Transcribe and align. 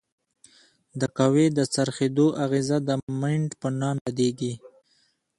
د 0.99 1.01
قوې 1.17 1.47
د 1.57 1.59
څرخیدو 1.73 2.27
اغیزه 2.45 2.77
د 2.87 2.89
مومنټ 3.01 3.49
په 3.61 3.67
نامه 3.79 4.01
یادیږي. 4.07 4.53